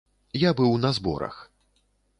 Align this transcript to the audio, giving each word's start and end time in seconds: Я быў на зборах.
Я 0.43 0.53
быў 0.61 0.73
на 0.87 0.91
зборах. 1.01 1.35